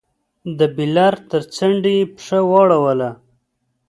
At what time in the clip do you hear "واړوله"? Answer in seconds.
2.49-3.09